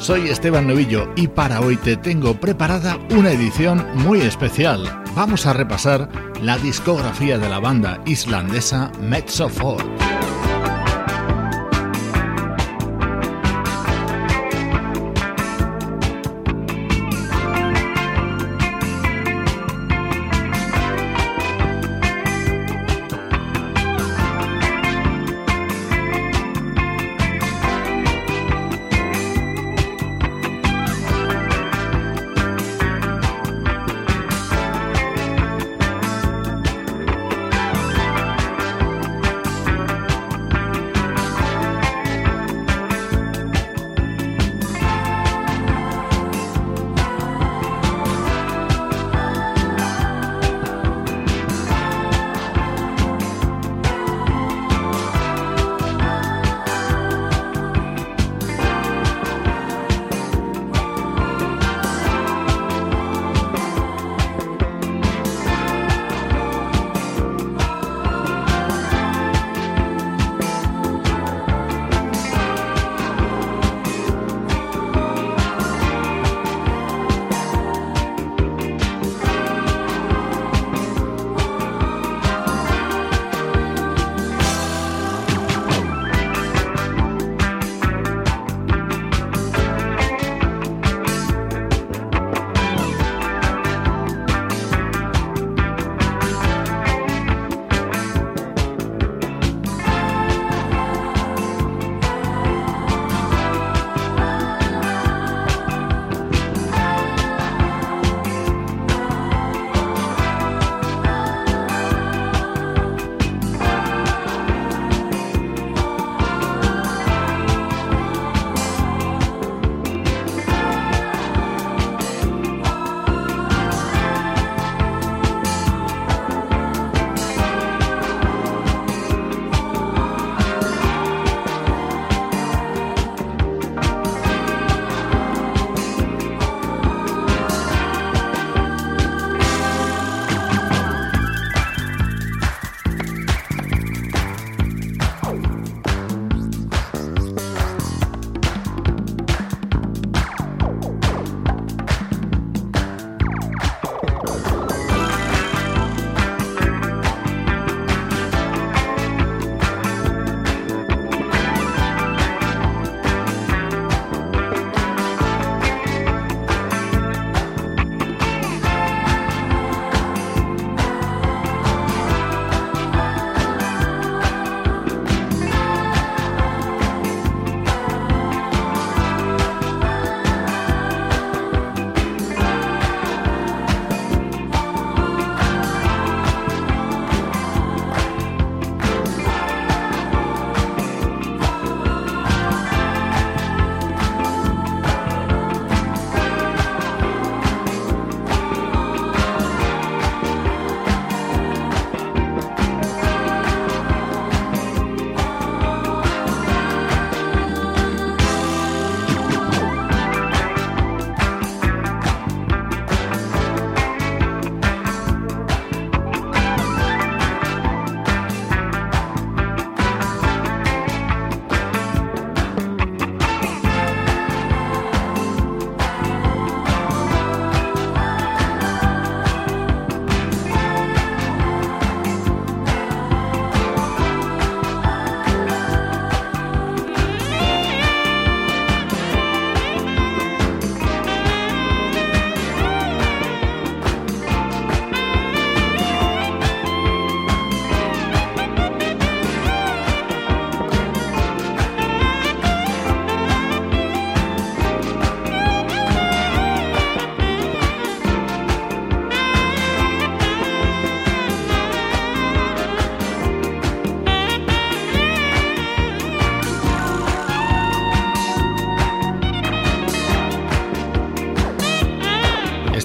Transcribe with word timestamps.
Soy 0.00 0.30
Esteban 0.30 0.66
Novillo 0.66 1.12
y 1.14 1.28
para 1.28 1.60
hoy 1.60 1.76
te 1.76 1.94
tengo 1.94 2.32
preparada 2.32 2.98
una 3.10 3.32
edición 3.32 3.86
muy 3.96 4.22
especial. 4.22 4.82
Vamos 5.14 5.44
a 5.44 5.52
repasar 5.52 6.08
la 6.40 6.56
discografía 6.56 7.36
de 7.36 7.50
la 7.50 7.60
banda 7.60 8.02
islandesa 8.06 8.90
Mezzo 8.98 9.50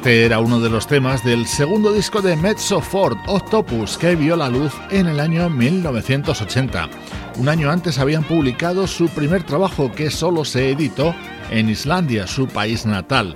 Este 0.06 0.24
era 0.24 0.38
uno 0.38 0.60
de 0.60 0.70
los 0.70 0.86
temas 0.86 1.24
del 1.24 1.48
segundo 1.48 1.92
disco 1.92 2.22
de 2.22 2.36
Mezzo 2.36 2.80
Ford, 2.80 3.18
Octopus, 3.26 3.98
que 3.98 4.16
vio 4.16 4.36
la 4.36 4.50
luz 4.50 4.72
en 4.92 5.08
el 5.08 5.20
año 5.20 5.50
1980. 5.50 6.90
Un 7.38 7.50
año 7.50 7.72
antes 7.72 7.98
habían 7.98 8.24
publicado 8.24 8.86
su 8.86 9.10
primer 9.10 9.42
trabajo 9.42 9.92
que 9.92 10.12
solo 10.12 10.46
se 10.46 10.70
editó 10.70 11.16
en 11.50 11.70
Islandia, 11.70 12.28
su 12.28 12.48
país 12.48 12.86
natal. 12.86 13.36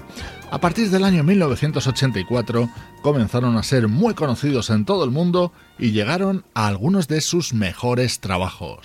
A 0.52 0.60
partir 0.60 0.92
del 0.92 1.06
año 1.06 1.24
1984 1.24 2.70
comenzaron 3.02 3.58
a 3.58 3.64
ser 3.64 3.88
muy 3.88 4.14
conocidos 4.14 4.70
en 4.70 4.86
todo 4.86 5.04
el 5.06 5.10
mundo 5.10 5.52
y 5.80 5.90
llegaron 5.90 6.46
a 6.54 6.68
algunos 6.68 7.08
de 7.08 7.22
sus 7.22 7.52
mejores 7.52 8.20
trabajos. 8.20 8.78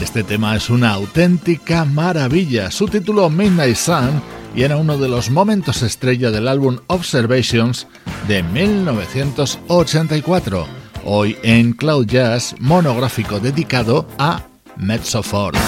Este 0.00 0.22
tema 0.22 0.54
es 0.56 0.70
una 0.70 0.92
auténtica 0.92 1.84
maravilla. 1.84 2.70
Su 2.70 2.86
título 2.86 3.28
Midnight 3.28 3.74
Sun 3.76 4.22
y 4.54 4.62
era 4.62 4.76
uno 4.76 4.96
de 4.96 5.08
los 5.08 5.30
momentos 5.30 5.82
estrella 5.82 6.30
del 6.30 6.46
álbum 6.46 6.78
Observations 6.86 7.88
de 8.28 8.44
1984. 8.44 10.66
Hoy 11.04 11.36
en 11.42 11.72
Cloud 11.72 12.06
Jazz, 12.06 12.54
monográfico 12.60 13.40
dedicado 13.40 14.06
a 14.18 14.44
Mezzofort. 14.76 15.58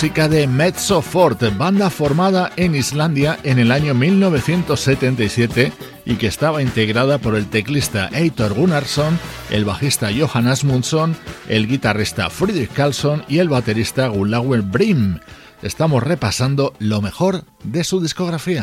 Música 0.00 0.30
de 0.30 0.46
Mezzo 0.46 1.02
Forte, 1.02 1.50
banda 1.50 1.90
formada 1.90 2.52
en 2.56 2.74
Islandia 2.74 3.38
en 3.42 3.58
el 3.58 3.70
año 3.70 3.92
1977 3.92 5.74
y 6.06 6.14
que 6.14 6.26
estaba 6.26 6.62
integrada 6.62 7.18
por 7.18 7.34
el 7.34 7.50
teclista 7.50 8.08
Eitor 8.10 8.54
Gunnarsson, 8.54 9.18
el 9.50 9.66
bajista 9.66 10.08
Johan 10.10 10.48
Asmundsson, 10.48 11.14
el 11.50 11.68
guitarrista 11.68 12.30
Friedrich 12.30 12.72
Carlson 12.72 13.24
y 13.28 13.40
el 13.40 13.50
baterista 13.50 14.08
Gulauer 14.08 14.62
Brim. 14.62 15.18
Estamos 15.60 16.02
repasando 16.02 16.72
lo 16.78 17.02
mejor 17.02 17.44
de 17.62 17.84
su 17.84 18.00
discografía. 18.00 18.62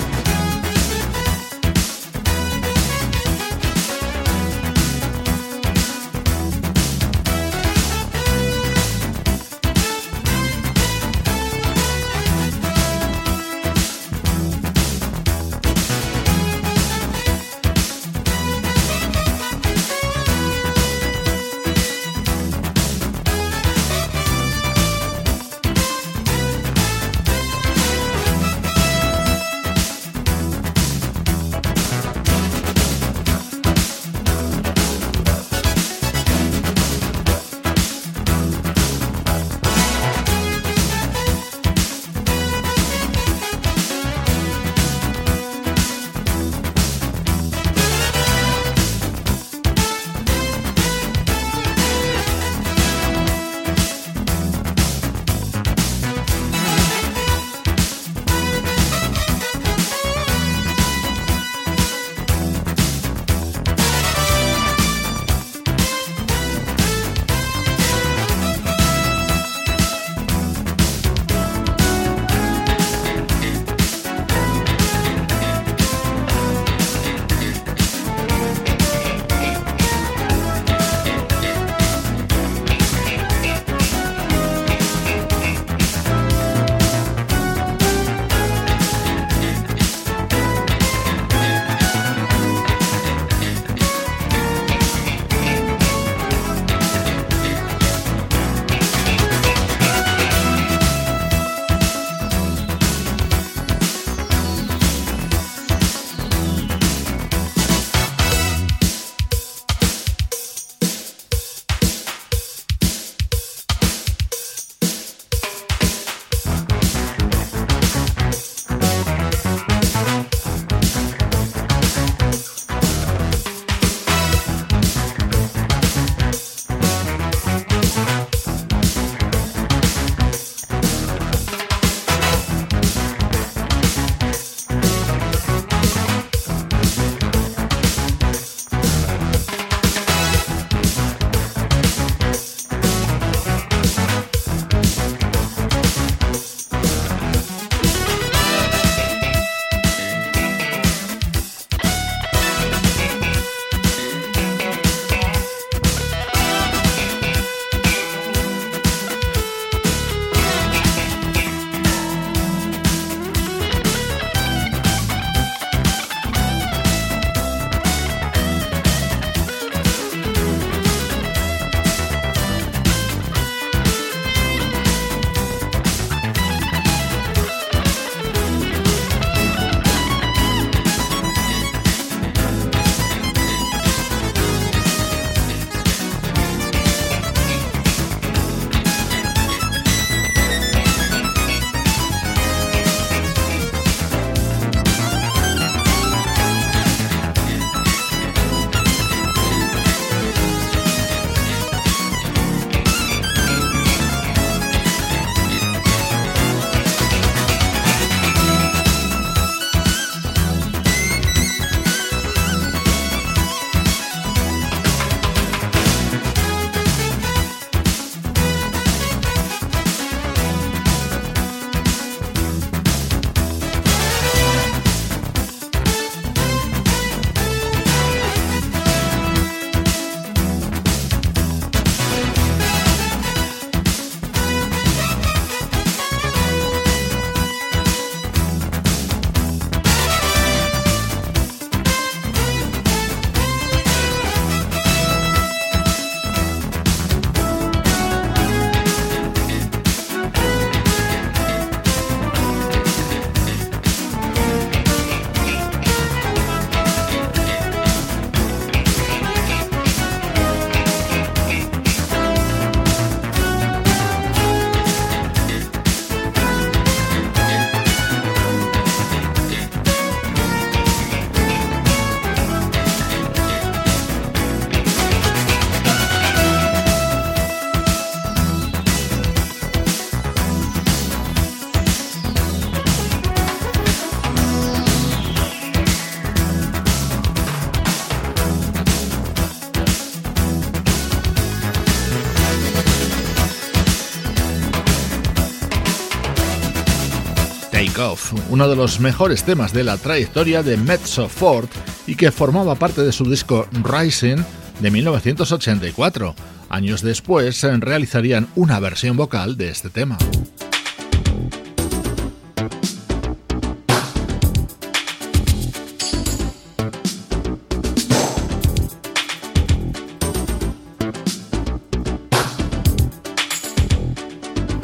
Uno 298.49 298.67
de 298.67 298.75
los 298.75 298.99
mejores 298.99 299.43
temas 299.43 299.73
de 299.73 299.83
la 299.83 299.95
trayectoria 299.95 300.63
de 300.63 300.75
Mezzo 300.75 301.29
Ford 301.29 301.69
y 302.07 302.15
que 302.15 302.31
formaba 302.31 302.73
parte 302.73 303.03
de 303.03 303.11
su 303.11 303.29
disco 303.29 303.67
Rising 303.83 304.37
de 304.79 304.89
1984. 304.89 306.33
Años 306.69 307.03
después 307.03 307.61
realizarían 307.61 308.47
una 308.55 308.79
versión 308.79 309.17
vocal 309.17 309.55
de 309.55 309.69
este 309.69 309.91
tema. 309.91 310.17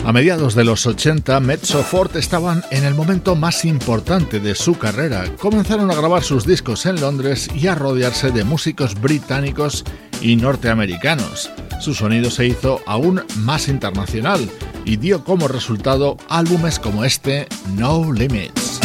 A 0.07 0.13
mediados 0.13 0.55
de 0.55 0.63
los 0.63 0.85
80, 0.85 1.37
Mezzo 1.41 1.83
Ford 1.83 2.15
estaban 2.15 2.63
en 2.71 2.85
el 2.85 2.95
momento 2.95 3.35
más 3.35 3.65
importante 3.65 4.39
de 4.39 4.55
su 4.55 4.77
carrera. 4.77 5.25
Comenzaron 5.37 5.91
a 5.91 5.95
grabar 5.95 6.23
sus 6.23 6.47
discos 6.47 6.85
en 6.85 7.01
Londres 7.01 7.49
y 7.53 7.67
a 7.67 7.75
rodearse 7.75 8.31
de 8.31 8.45
músicos 8.45 8.95
británicos 9.01 9.83
y 10.21 10.37
norteamericanos. 10.37 11.51
Su 11.81 11.93
sonido 11.93 12.31
se 12.31 12.47
hizo 12.47 12.79
aún 12.85 13.21
más 13.39 13.67
internacional 13.67 14.49
y 14.85 14.95
dio 14.95 15.25
como 15.25 15.49
resultado 15.49 16.15
álbumes 16.29 16.79
como 16.79 17.03
este 17.03 17.45
No 17.75 18.13
Limits. 18.13 18.76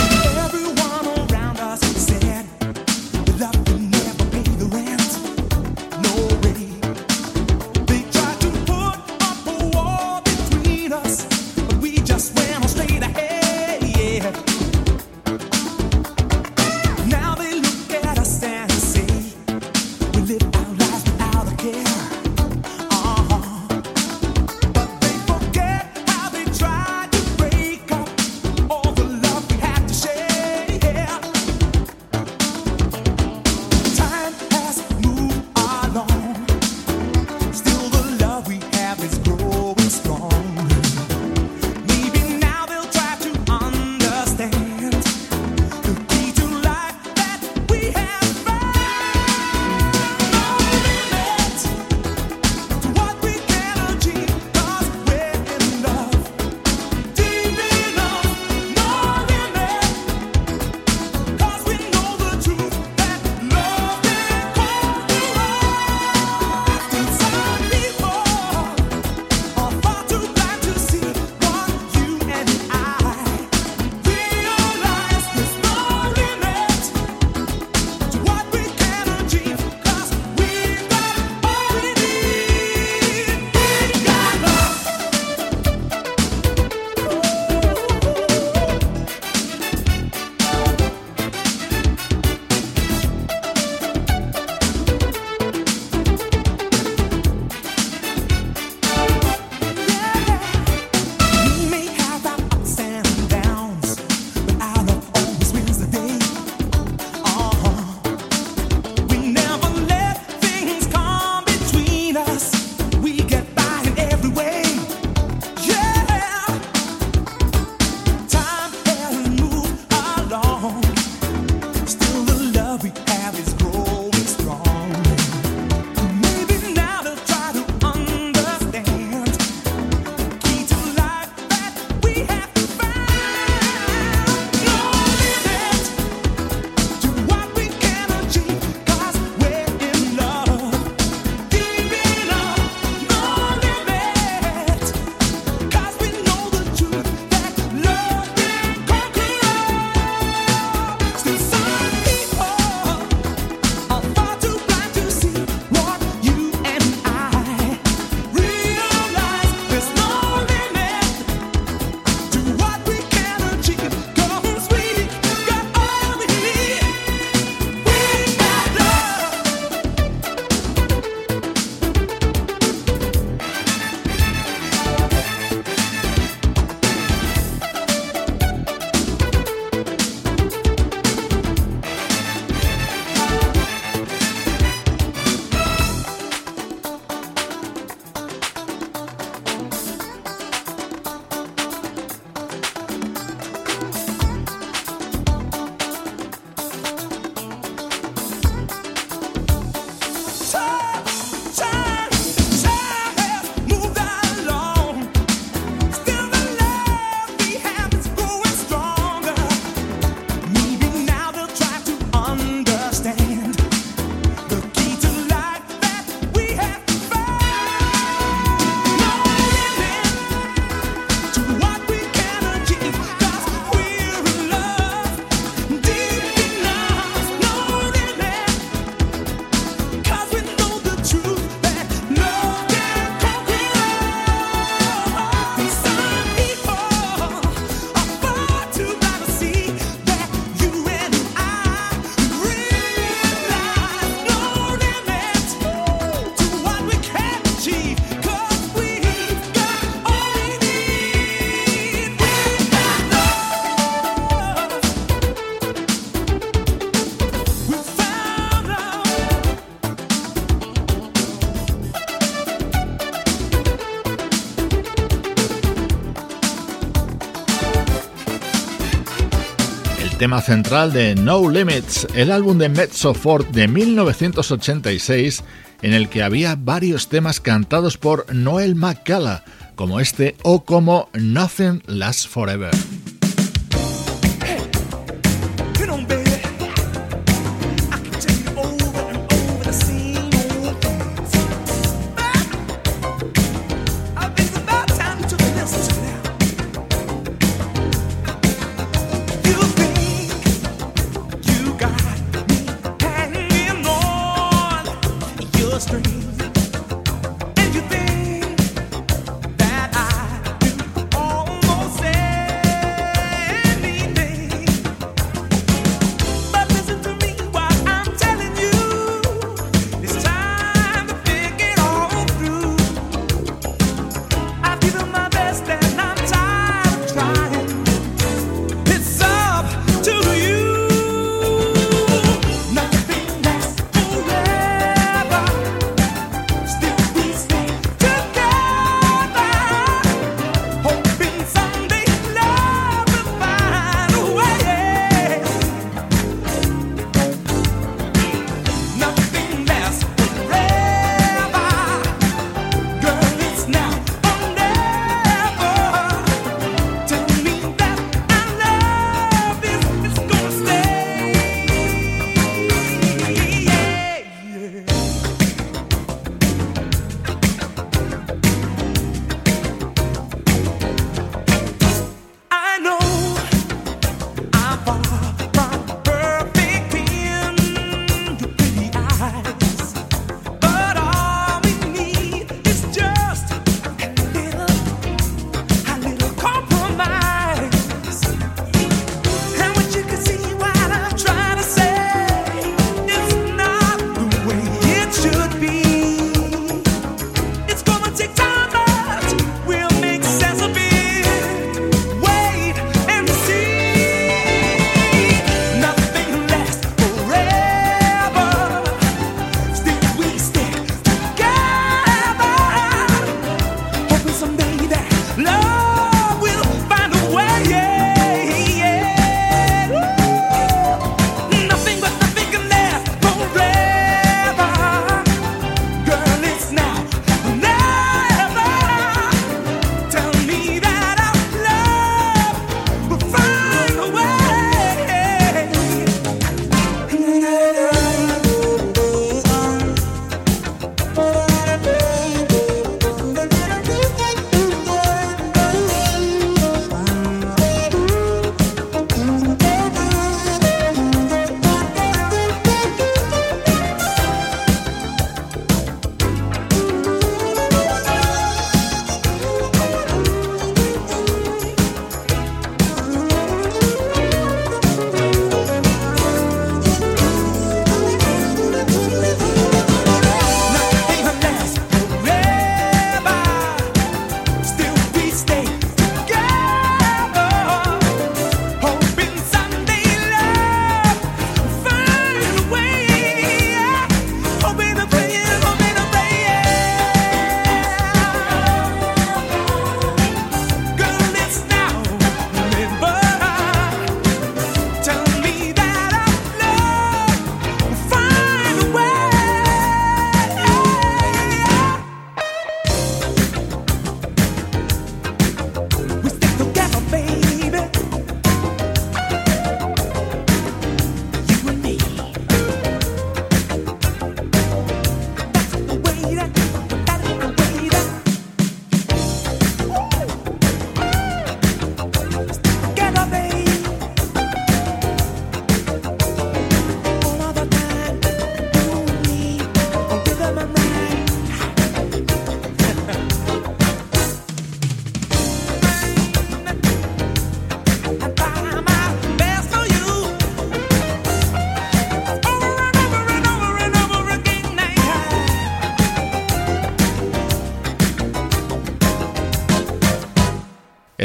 Tema 270.22 270.40
central 270.40 270.92
de 270.92 271.16
No 271.16 271.50
Limits, 271.50 272.06
el 272.14 272.30
álbum 272.30 272.56
de 272.56 272.68
Mezzo 272.68 273.12
Ford 273.12 273.44
de 273.46 273.66
1986, 273.66 275.42
en 275.82 275.94
el 275.94 276.08
que 276.08 276.22
había 276.22 276.54
varios 276.54 277.08
temas 277.08 277.40
cantados 277.40 277.98
por 277.98 278.32
Noel 278.32 278.76
McCalla, 278.76 279.42
como 279.74 279.98
este 279.98 280.36
o 280.44 280.64
como 280.64 281.08
Nothing 281.12 281.82
Lasts 281.86 282.28
Forever. 282.28 282.70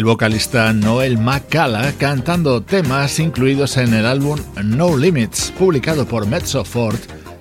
Vocalista 0.08 0.72
Noel 0.72 1.18
McCalla 1.18 1.92
cantando 1.98 2.62
temas 2.62 3.20
incluidos 3.20 3.76
en 3.76 3.94
el 3.94 4.06
álbum 4.06 4.40
No 4.64 4.96
Limits, 4.96 5.52
publicado 5.60 6.08
por 6.08 6.26
Mezzo 6.26 6.64
Ford 6.64 7.00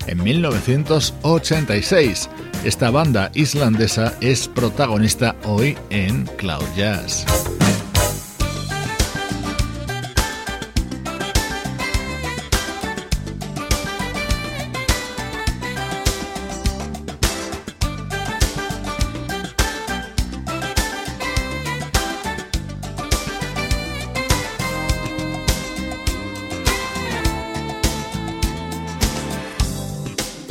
en 0.09 0.21
1986. 0.21 2.29
Esta 2.65 2.91
banda 2.91 3.31
islandesa 3.35 4.15
es 4.21 4.49
protagonista 4.49 5.37
hoy 5.45 5.79
en 5.91 6.25
Cloud 6.39 6.65
Jazz. 6.77 7.25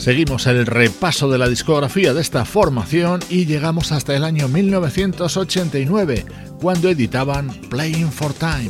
Seguimos 0.05 0.45
el 0.45 0.67
repaso 0.67 1.31
de 1.31 1.39
la 1.39 1.49
discografía 1.49 2.13
de 2.13 2.21
esta 2.21 2.45
formación 2.45 3.21
y 3.27 3.47
llegamos 3.47 3.91
hasta 3.91 4.15
el 4.15 4.23
año 4.23 4.47
1989, 4.47 6.25
cuando 6.61 6.89
editaban 6.89 7.49
Playing 7.71 8.11
for 8.11 8.31
Time. 8.31 8.69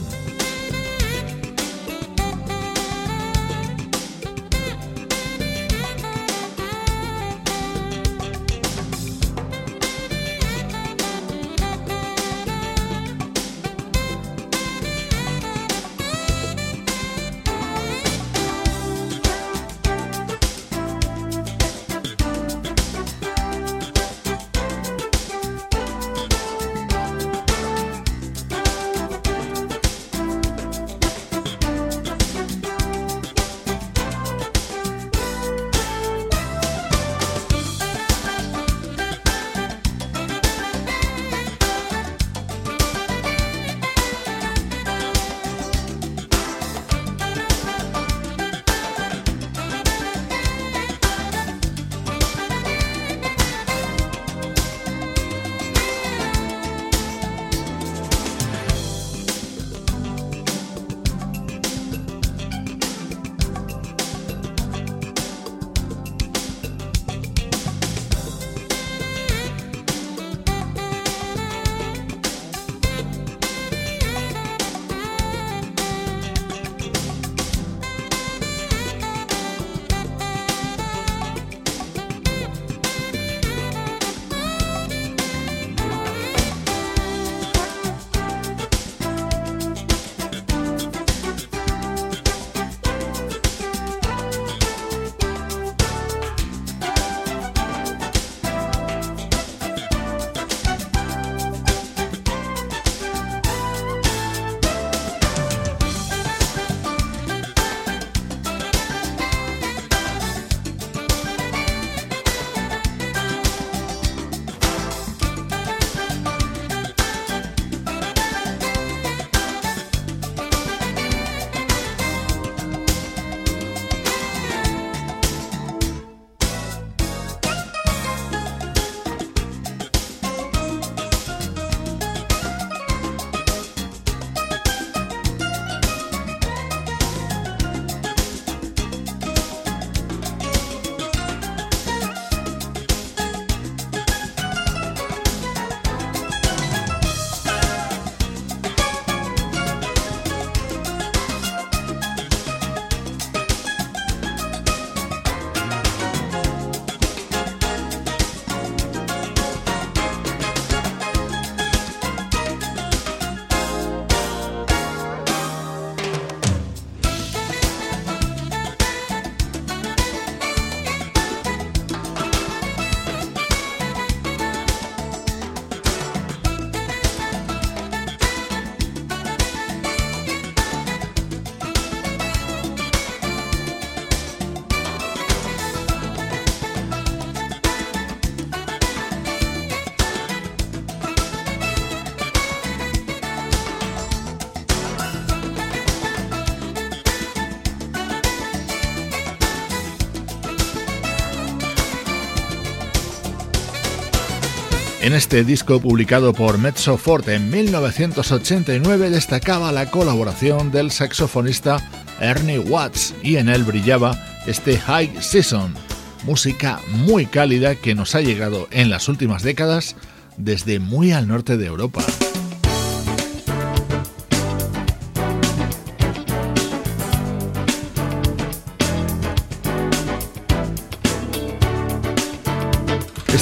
En 205.05 205.13
este 205.13 205.43
disco 205.43 205.79
publicado 205.79 206.33
por 206.33 206.57
Mezzo 206.57 206.97
Forte 206.97 207.35
en 207.35 207.51
1989 207.51 209.11
destacaba 209.11 209.71
la 209.71 209.91
colaboración 209.91 210.71
del 210.71 210.89
saxofonista 210.89 211.77
Ernie 212.19 212.57
Watts 212.57 213.13
y 213.21 213.35
en 213.35 213.49
él 213.49 213.63
brillaba 213.65 214.19
este 214.47 214.79
High 214.79 215.21
Season, 215.21 215.75
música 216.23 216.79
muy 216.89 217.27
cálida 217.27 217.75
que 217.75 217.93
nos 217.93 218.15
ha 218.15 218.21
llegado 218.21 218.67
en 218.71 218.89
las 218.89 219.07
últimas 219.07 219.43
décadas 219.43 219.95
desde 220.37 220.79
muy 220.79 221.11
al 221.11 221.27
norte 221.27 221.55
de 221.55 221.67
Europa. 221.67 222.03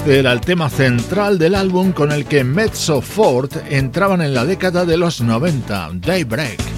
Era 0.05 0.33
el 0.33 0.41
tema 0.41 0.69
central 0.69 1.37
del 1.37 1.55
álbum 1.55 1.93
con 1.93 2.11
el 2.11 2.25
que 2.25 2.43
Mezzo 2.43 2.99
Fort 3.01 3.55
entraban 3.69 4.21
en 4.21 4.33
la 4.33 4.43
década 4.43 4.83
de 4.85 4.97
los 4.97 5.21
90, 5.21 5.91
Daybreak. 5.93 6.72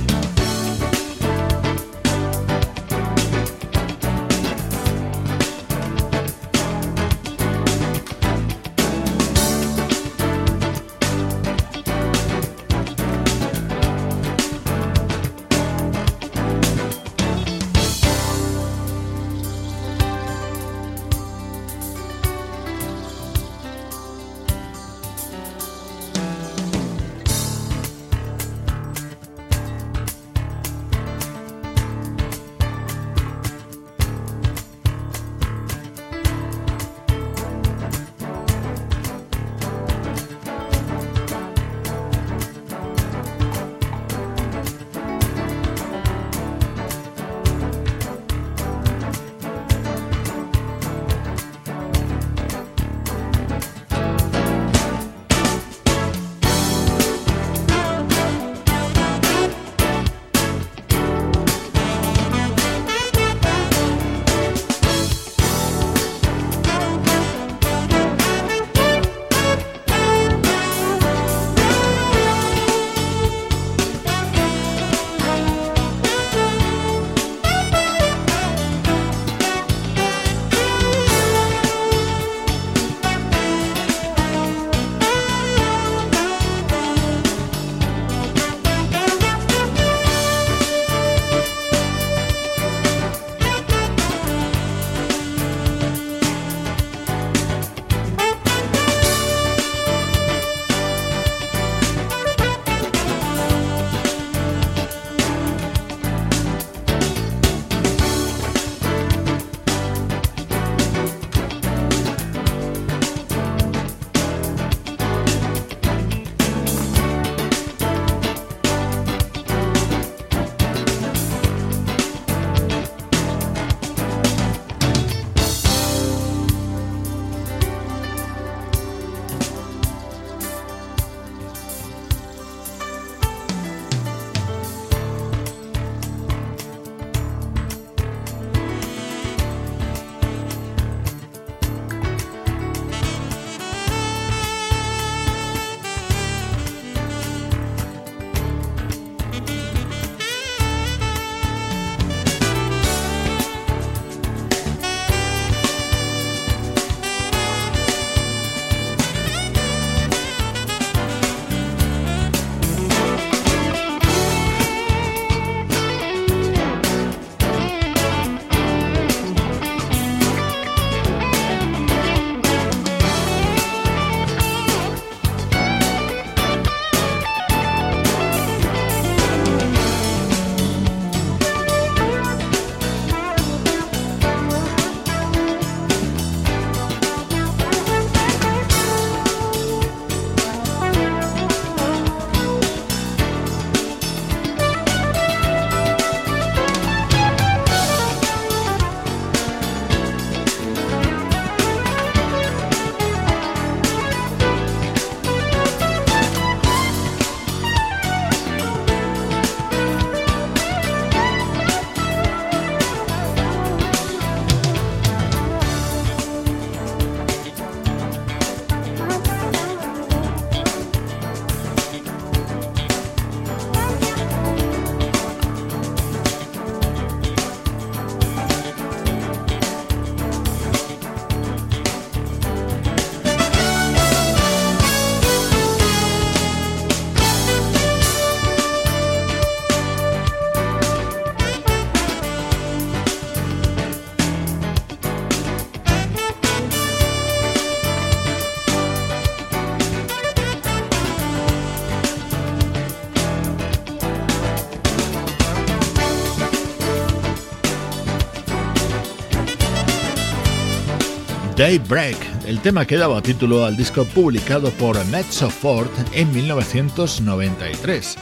Daybreak, 261.57 262.17
el 262.47 262.59
tema 262.59 262.85
que 262.85 262.97
daba 262.97 263.21
título 263.21 263.63
al 263.63 263.77
disco 263.77 264.03
publicado 264.03 264.71
por 264.71 265.03
Mezzo 265.05 265.49
Ford 265.49 265.87
en 266.11 266.33
1993. 266.33 268.17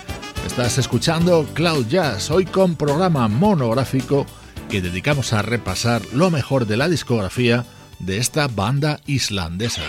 Estás 0.46 0.78
escuchando 0.78 1.44
Cloud 1.56 1.88
Jazz, 1.88 2.30
hoy 2.30 2.46
con 2.46 2.76
programa 2.76 3.28
monográfico 3.28 4.28
que 4.70 4.82
dedicamos 4.82 5.34
a 5.34 5.42
repasar 5.42 6.04
lo 6.14 6.30
mejor 6.30 6.68
de 6.68 6.78
la 6.78 6.88
discografía 6.88 7.66
de 7.98 8.18
esta 8.18 8.48
banda 8.48 9.00
islandesa. 9.08 9.82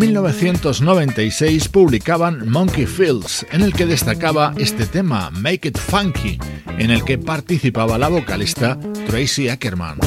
1996 0.00 1.68
publicaban 1.68 2.48
Monkey 2.48 2.86
Fields, 2.86 3.44
en 3.52 3.60
el 3.60 3.74
que 3.74 3.84
destacaba 3.84 4.54
este 4.56 4.86
tema, 4.86 5.30
Make 5.30 5.68
It 5.68 5.78
Funky, 5.78 6.38
en 6.78 6.90
el 6.90 7.04
que 7.04 7.18
participaba 7.18 7.98
la 7.98 8.08
vocalista 8.08 8.78
Tracy 9.06 9.50
Ackerman. 9.50 9.98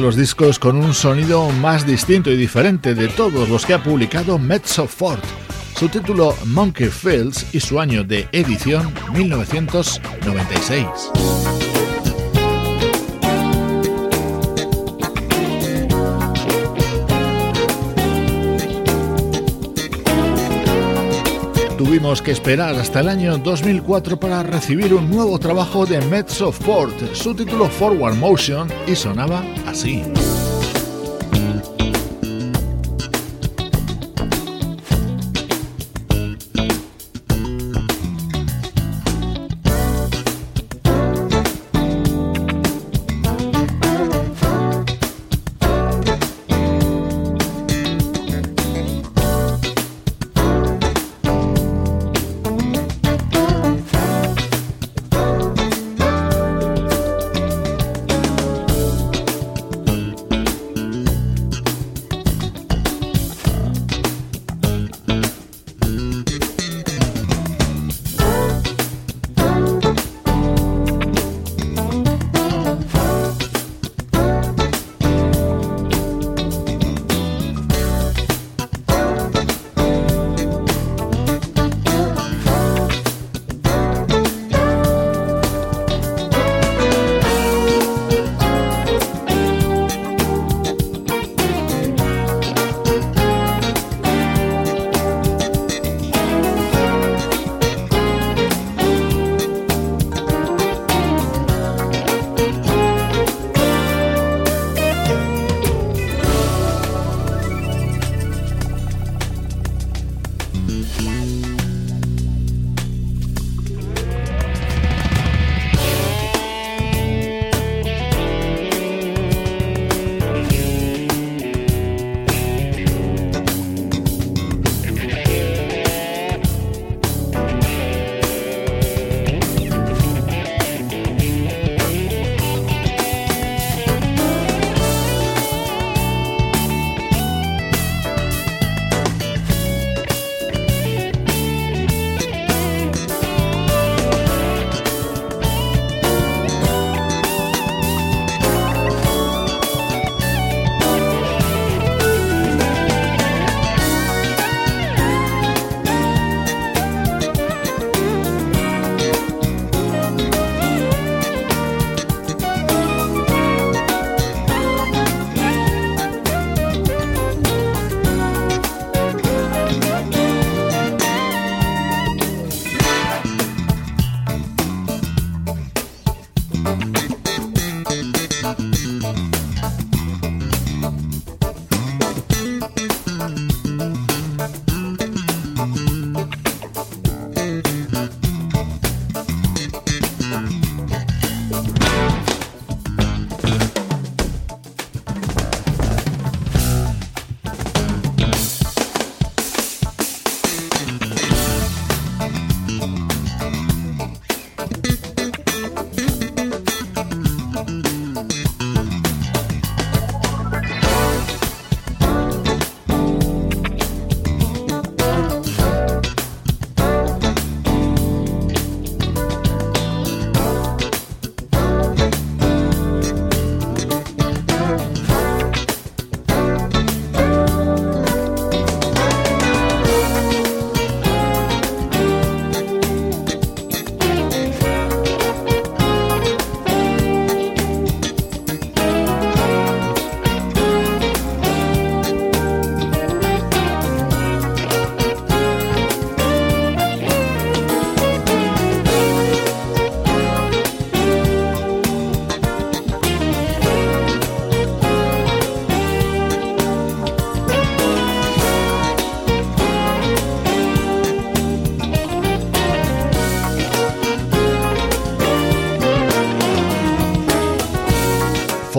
Los 0.00 0.16
discos 0.16 0.58
con 0.58 0.76
un 0.76 0.94
sonido 0.94 1.48
más 1.50 1.86
distinto 1.86 2.30
y 2.30 2.36
diferente 2.36 2.94
de 2.94 3.08
todos 3.08 3.48
los 3.48 3.66
que 3.66 3.74
ha 3.74 3.82
publicado 3.82 4.38
Mezzo 4.38 4.86
Fort. 4.86 5.22
Su 5.78 5.88
título 5.88 6.34
Monkey 6.46 6.88
Fields 6.88 7.54
y 7.54 7.60
su 7.60 7.78
año 7.78 8.02
de 8.02 8.26
edición 8.32 8.94
1996. 9.12 10.86
tuvimos 21.90 22.22
que 22.22 22.30
esperar 22.30 22.76
hasta 22.76 23.00
el 23.00 23.08
año 23.08 23.36
2004 23.38 24.20
para 24.20 24.42
recibir 24.44 24.94
un 24.94 25.10
nuevo 25.10 25.38
trabajo 25.40 25.86
de 25.86 26.00
Mezzo 26.02 26.52
Fort, 26.52 26.94
su 27.14 27.34
título 27.34 27.66
Forward 27.66 28.16
Motion, 28.16 28.68
y 28.86 28.94
sonaba 28.94 29.42
así. 29.70 30.29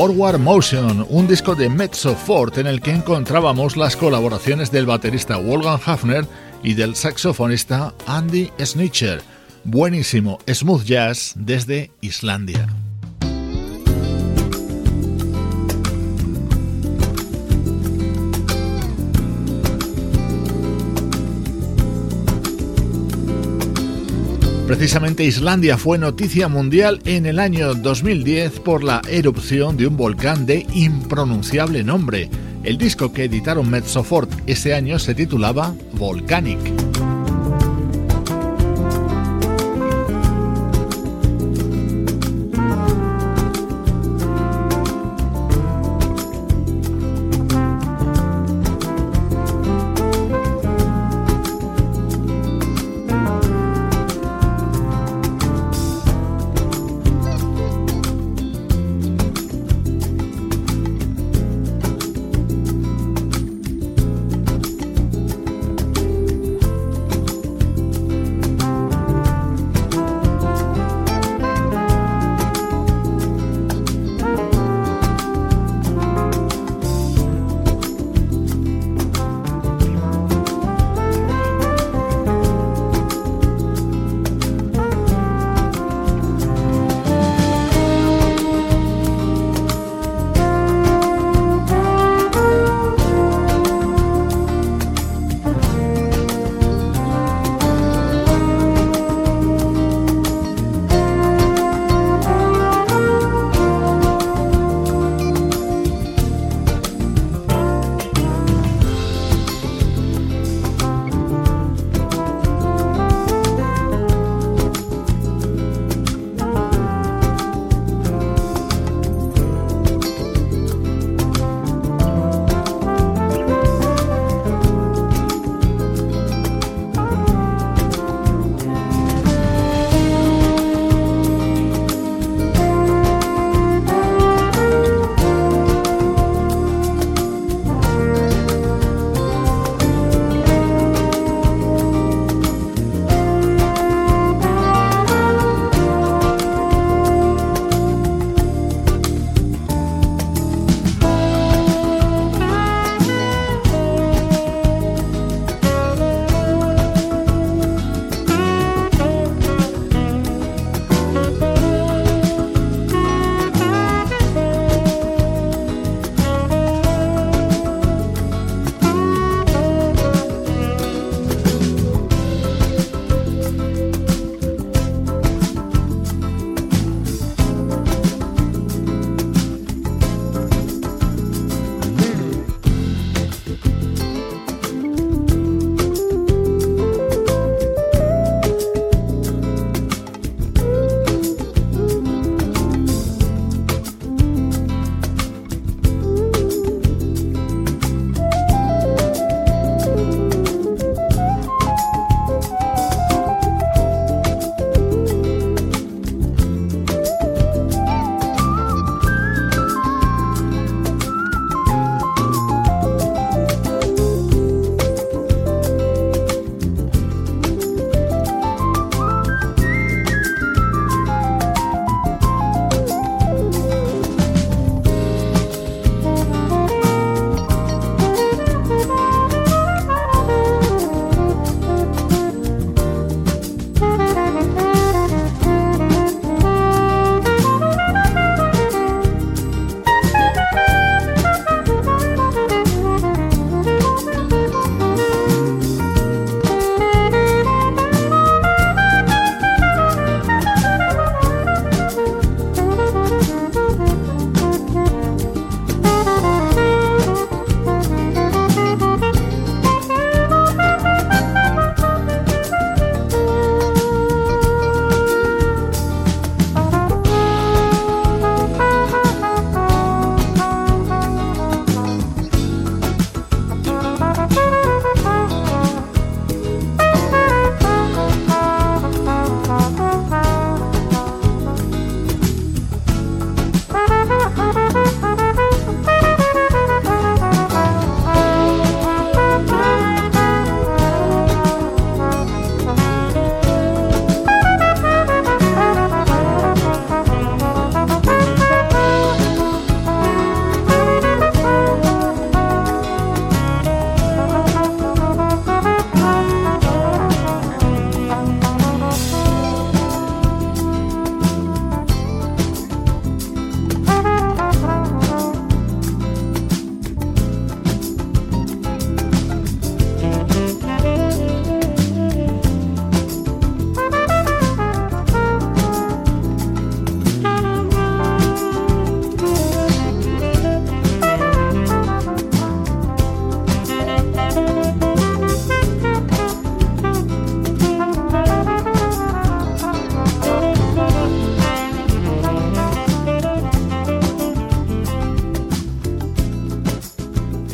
Forward 0.02 0.39
Motion, 0.39 1.06
un 1.12 1.28
disco 1.28 1.54
de 1.54 1.70
Mezzo 1.70 2.16
Fort 2.16 2.58
en 2.58 2.66
el 2.66 2.82
que 2.82 2.89
encontrábamos 2.89 3.78
las 3.78 3.95
colaboraciones 3.95 4.72
del 4.72 4.88
baterista 4.88 5.38
Wolfgang 5.38 5.80
Hafner 5.86 6.26
y 6.64 6.74
del 6.74 6.95
saxofonista 6.95 7.93
Andy 8.08 8.49
Snitcher. 8.60 9.22
Buenísimo 9.64 10.39
smooth 10.52 10.86
jazz 10.86 11.34
desde 11.36 11.91
Islandia. 12.02 12.68
Precisamente 24.72 25.26
Islandia 25.26 25.78
fue 25.78 25.97
noticia 25.97 26.47
mundial 26.47 27.01
en 27.03 27.26
el 27.26 27.39
año 27.39 27.74
2010 27.74 28.61
por 28.61 28.86
la 28.86 29.01
erupción 29.09 29.76
de 29.76 29.86
un 29.86 29.97
volcán 29.97 30.45
de 30.45 30.65
impronunciable 30.74 31.84
nombre. 31.84 32.30
El 32.63 32.78
disco 32.78 33.11
que 33.11 33.26
editaron 33.26 33.69
Mezzofort 33.69 34.32
ese 34.47 34.74
año 34.74 34.97
se 34.97 35.13
titulaba 35.13 35.76
Volcanic. 35.91 36.91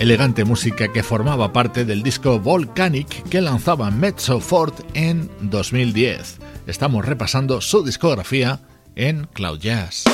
Elegante 0.08 0.46
música 0.46 0.88
que 0.94 1.04
formaba 1.04 1.52
parte 1.52 1.84
del 1.84 2.02
disco 2.02 2.40
Volcanic 2.40 3.28
que 3.28 3.42
lanzaba 3.42 3.92
Mezzo 3.92 4.40
Fort 4.40 4.80
en 4.94 5.30
2010. 5.42 6.38
Estamos 6.66 7.04
repasando 7.04 7.60
su 7.60 7.84
discografía 7.84 8.62
en 8.96 9.28
Cloud 9.34 9.60
Jazz. 9.60 10.07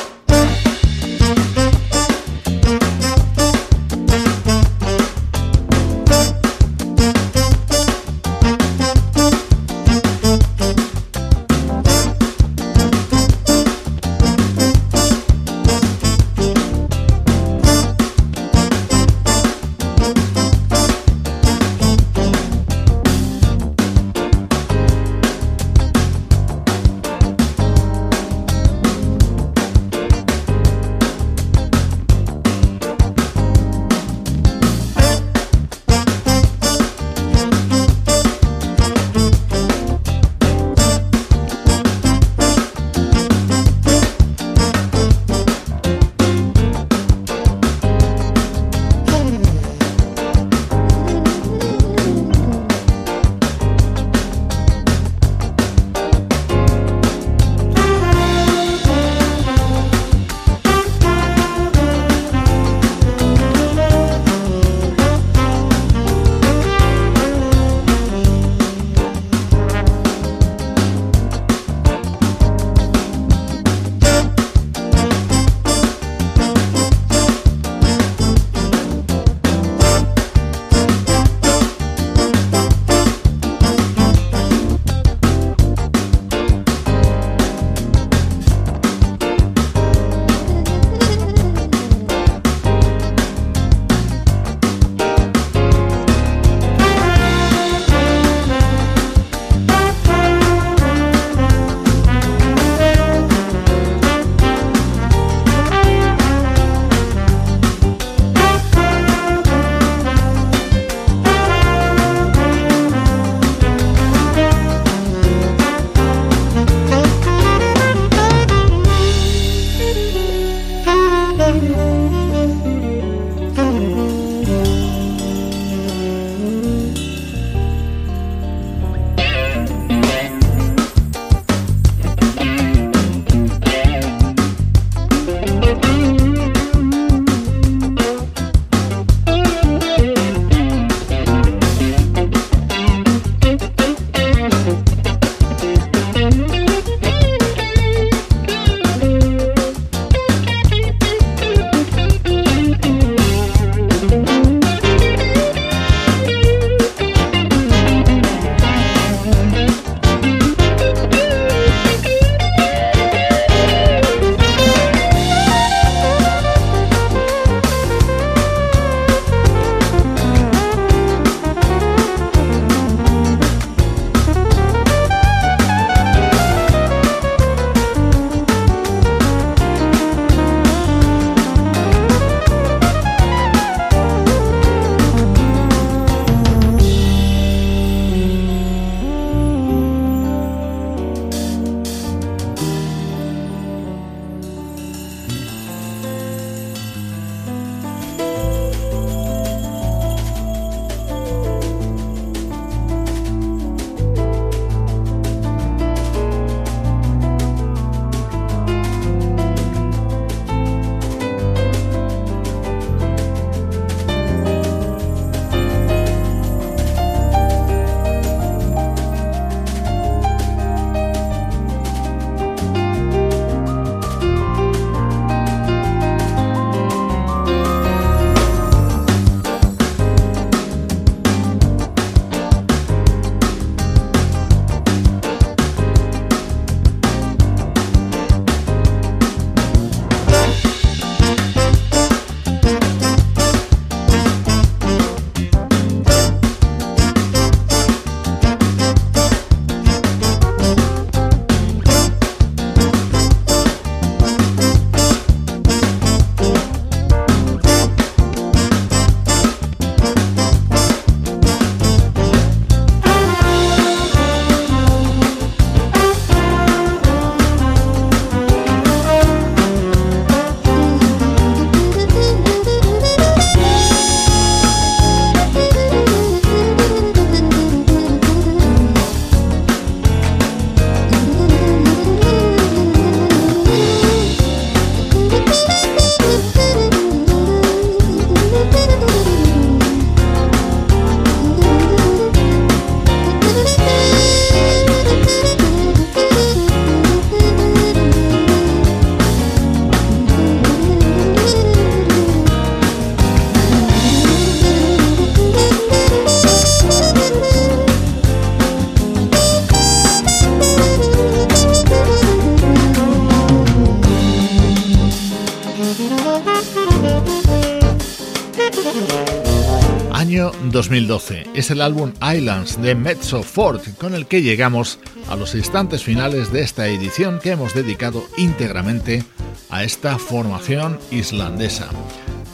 Es 321.54 321.70
el 321.72 321.82
álbum 321.82 322.14
Islands 322.22 322.82
de 322.82 322.96
Mezzo 322.96 323.44
Fort 323.44 323.86
con 323.98 324.16
el 324.16 324.26
que 324.26 324.42
llegamos 324.42 325.00
a 325.30 325.36
los 325.36 325.56
instantes 325.56 326.04
finales 326.04 326.52
de 326.52 326.62
esta 326.62 326.88
edición 326.88 327.40
que 327.40 327.52
hemos 327.52 327.74
dedicado 327.74 328.24
íntegramente 328.38 329.24
a 329.70 329.84
esta 329.84 330.18
formación 330.18 331.00
islandesa. 331.12 331.90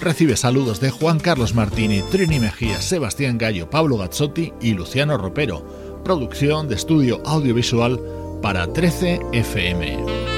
Recibe 0.02 0.38
saludos 0.38 0.80
de 0.80 0.92
Juan 0.92 1.20
Carlos 1.20 1.56
Martini, 1.56 2.02
Trini 2.04 2.40
Mejía, 2.40 2.82
Sebastián 2.82 3.38
Gallo, 3.38 3.70
Pablo 3.70 3.98
Gazzotti 3.98 4.54
y 4.62 4.74
Luciano 4.74 5.18
Ropero. 5.18 6.02
Producción 6.04 6.68
de 6.68 6.76
estudio 6.76 7.22
audiovisual 7.26 8.00
para 8.42 8.72
13 8.72 9.20
FM. 9.34 10.29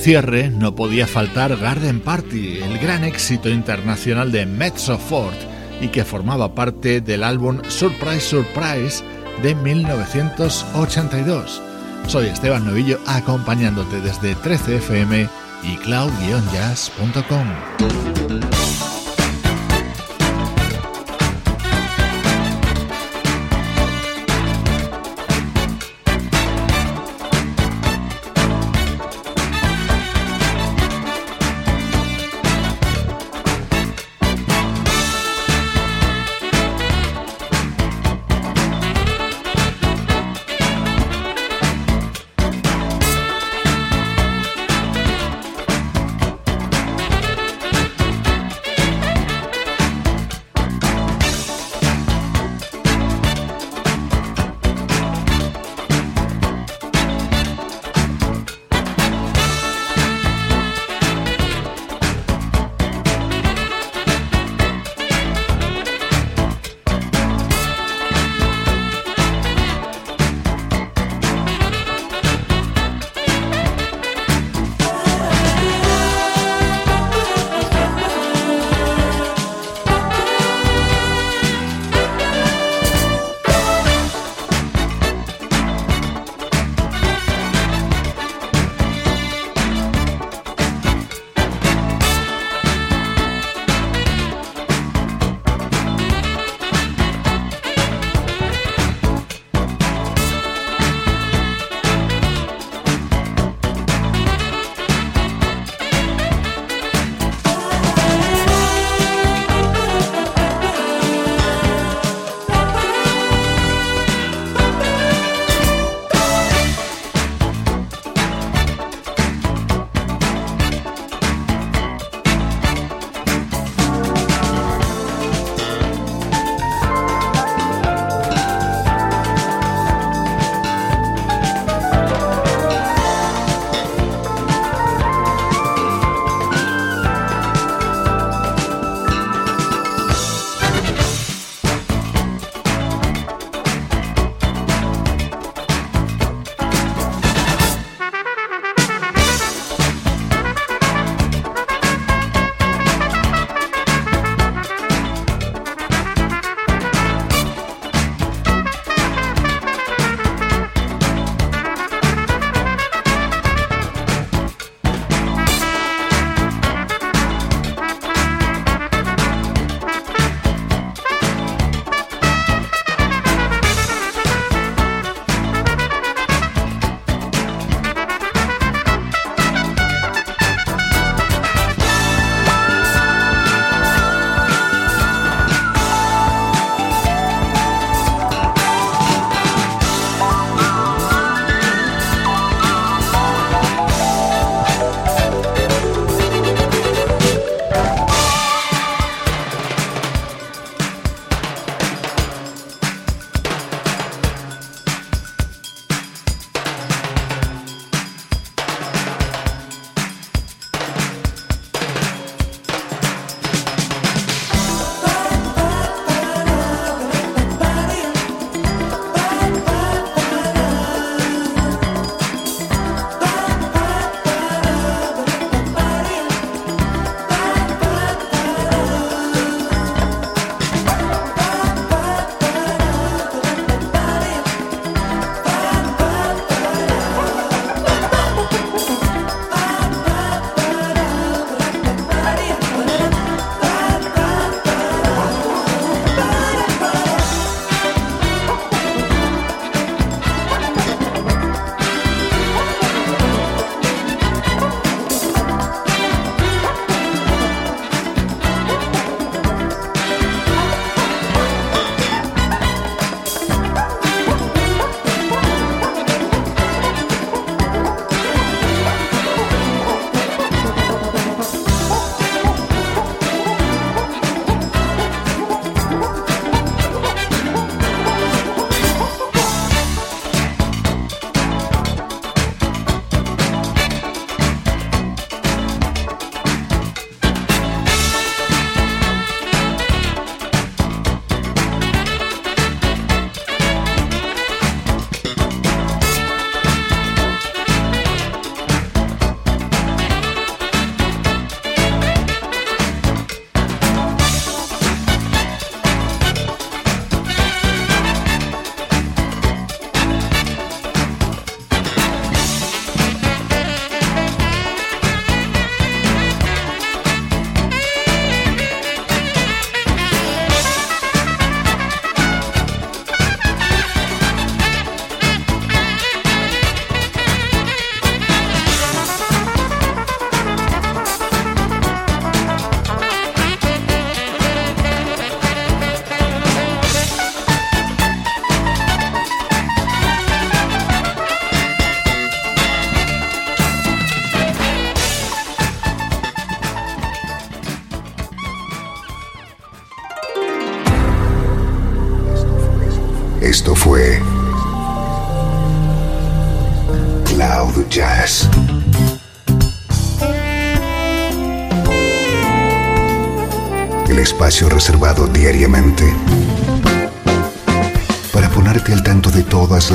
Cierre 0.00 0.50
no 0.50 0.74
podía 0.74 1.06
faltar 1.06 1.56
Garden 1.58 2.00
Party, 2.00 2.62
el 2.62 2.78
gran 2.78 3.04
éxito 3.04 3.50
internacional 3.50 4.32
de 4.32 4.46
Mezzo 4.46 4.96
Fort 4.98 5.36
y 5.80 5.88
que 5.88 6.06
formaba 6.06 6.54
parte 6.54 7.02
del 7.02 7.22
álbum 7.22 7.60
Surprise 7.68 8.20
Surprise 8.20 9.04
de 9.42 9.54
1982. 9.54 11.60
Soy 12.06 12.28
Esteban 12.28 12.64
Novillo 12.64 12.98
acompañándote 13.06 14.00
desde 14.00 14.34
13fm 14.36 15.28
y 15.64 15.76
cloud-jazz.com. 15.76 18.69